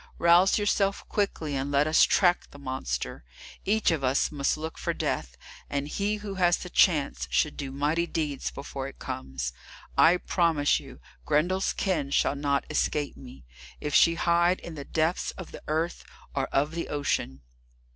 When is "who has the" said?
6.15-6.71